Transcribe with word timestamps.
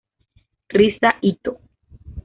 Risa 0.75 1.13
Itō 1.21 1.53